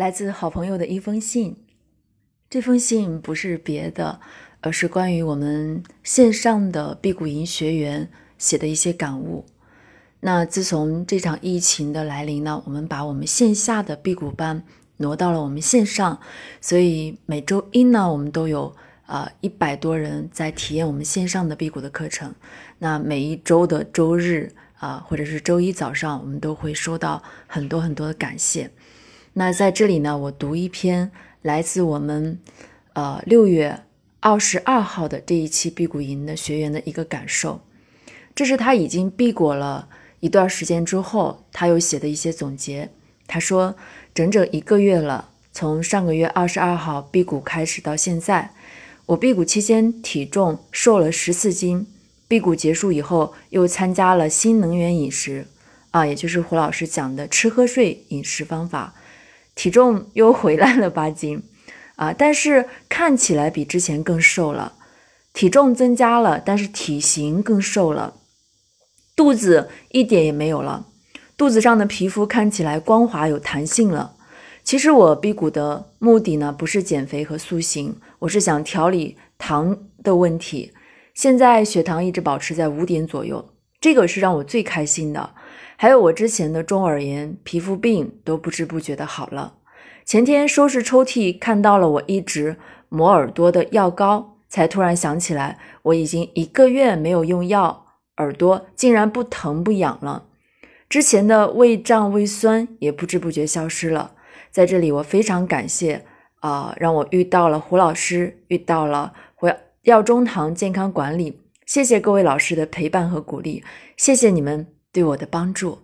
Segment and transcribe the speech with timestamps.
[0.00, 1.58] 来自好朋友的一封信。
[2.48, 4.18] 这封信不是别的，
[4.62, 8.08] 而是关于我们线上的辟谷营学员
[8.38, 9.44] 写的一些感悟。
[10.20, 14.64] 那自从这场疫情的来临呢，我们把我们线下的辟谷班
[14.96, 16.18] 挪到了我们线上，
[16.62, 18.74] 所以每周一呢，我们都有
[19.04, 22.34] 啊一百多人在体验我们线上的辟谷的课程。
[22.78, 28.70] 那每一周的周日啊，或者是周一早上，我们都会收到很多很多的感谢。
[29.34, 31.10] 那在这里呢，我读一篇
[31.42, 32.38] 来自我们
[32.94, 33.80] 呃六月
[34.18, 37.60] 二十二号的这一期辟谷营的学员的一个感受。
[38.34, 39.88] 这是他已经辟谷了
[40.20, 42.90] 一段时间之后，他又写的一些总结。
[43.26, 43.76] 他说，
[44.12, 48.52] 整整一个月了，从上个月二十二号辟谷开始到现在，
[49.06, 51.86] 我辟谷期间体重瘦了十四斤。
[52.26, 55.46] 辟谷结束以后，又参加了新能源饮食，
[55.90, 58.94] 啊，也就是胡老师讲的吃喝睡饮食方法，
[59.54, 61.42] 体重又回来了八斤，
[61.96, 64.74] 啊，但是看起来比之前更瘦了，
[65.32, 68.14] 体重增加了，但是体型更瘦了，
[69.14, 70.86] 肚子一点也没有了，
[71.36, 74.14] 肚子上的皮肤看起来光滑有弹性了。
[74.62, 80.72] 其实我辟谷的目的呢，不是减肥和塑形，我是想调理糖的问题。
[81.14, 83.50] 现在血糖一直保持在五点左右，
[83.80, 85.30] 这个是让我最开心的。
[85.76, 89.54] 还有我之前的中耳炎、皮肤病都不知不觉的好了。
[90.04, 92.56] 前天收拾抽屉看到了我一直
[92.88, 97.86] 磨耳朵的药膏，才突然想起来，我已经一个月没有用药，
[98.18, 100.24] 耳朵竟然不疼不痒了。
[100.88, 104.12] 之前的胃胀胃酸也不知不觉消失了。
[104.50, 106.04] 在这里，我非常感谢
[106.40, 109.48] 啊，让我遇到了胡老师，遇到了胡。
[109.84, 113.62] 药中堂健康管理，谢谢各位老师的陪伴和鼓励，
[113.96, 115.78] 谢谢你们对我的帮助。